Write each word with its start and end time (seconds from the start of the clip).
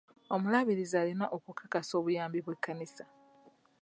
Omulabirizi 0.33 0.95
alina 1.01 1.25
okukakasa 1.35 1.93
obuyambi 1.99 2.39
bw'ekkanisa 2.45 3.03